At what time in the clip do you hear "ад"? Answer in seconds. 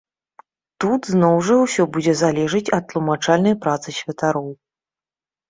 2.79-2.83